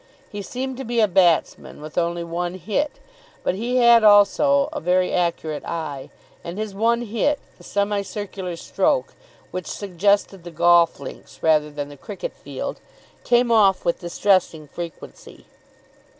He 0.31 0.41
seemed 0.41 0.77
to 0.77 0.83
be 0.83 0.99
a 0.99 1.07
batsman 1.07 1.79
with 1.79 1.95
only 1.95 2.23
one 2.23 2.55
hit; 2.55 2.99
but 3.43 3.53
he 3.53 3.77
had 3.77 4.03
also 4.03 4.67
a 4.73 4.79
very 4.79 5.13
accurate 5.13 5.63
eye, 5.63 6.09
and 6.43 6.57
his 6.57 6.73
one 6.73 7.03
hit, 7.03 7.37
a 7.59 7.63
semicircular 7.63 8.55
stroke, 8.55 9.13
which 9.51 9.67
suggested 9.67 10.43
the 10.43 10.49
golf 10.49 10.99
links 10.99 11.43
rather 11.43 11.69
than 11.69 11.89
the 11.89 11.97
cricket 11.97 12.33
field, 12.33 12.79
came 13.23 13.51
off 13.51 13.85
with 13.85 13.99
distressing 13.99 14.67
frequency. 14.67 15.45